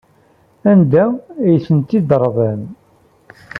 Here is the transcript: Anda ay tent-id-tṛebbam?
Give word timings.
Anda 0.71 1.05
ay 1.45 1.57
tent-id-tṛebbam? 1.65 2.61